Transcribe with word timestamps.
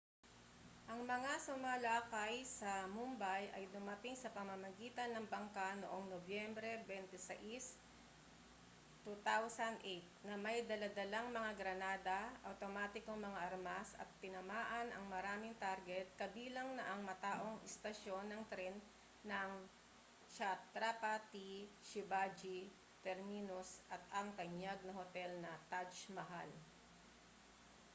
ang 0.91 1.01
mga 1.13 1.33
sumalakay 1.47 2.35
sa 2.59 2.73
mumbai 2.97 3.43
ay 3.57 3.63
dumating 3.75 4.15
sa 4.19 4.33
pamamagitan 4.37 5.09
ng 5.13 5.25
bangka 5.33 5.67
noong 5.81 6.05
nobyembre 6.13 6.71
26 6.89 7.61
2008 9.05 9.77
na 10.27 10.35
may 10.45 10.59
dala-dalang 10.69 11.27
mga 11.37 11.51
granada 11.61 12.17
awtomatikong 12.49 13.19
mga 13.27 13.39
armas 13.53 13.87
at 14.01 14.09
tinamaan 14.25 14.87
ang 14.91 15.05
maraming 15.13 15.53
target 15.65 16.05
kabilang 16.21 16.69
na 16.81 16.97
ang 16.97 17.01
mataong 17.09 17.57
istasyon 17.69 18.25
ng 18.27 18.41
tren 18.51 18.73
ng 19.31 19.51
chhatrapati 20.33 21.51
shivaji 21.89 22.59
terminus 23.05 23.69
at 23.95 24.01
ang 24.19 24.27
tanyag 24.39 24.79
na 24.83 24.93
hotel 24.99 25.29
na 25.45 25.51
taj 25.71 25.93
mahal 26.17 26.49